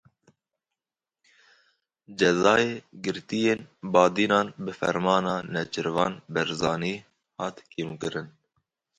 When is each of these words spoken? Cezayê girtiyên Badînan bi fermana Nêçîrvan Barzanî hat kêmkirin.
Cezayê 2.19 2.69
girtiyên 3.03 3.59
Badînan 3.93 4.47
bi 4.63 4.71
fermana 4.79 5.35
Nêçîrvan 5.53 6.13
Barzanî 6.33 6.95
hat 7.39 7.55
kêmkirin. 7.71 8.27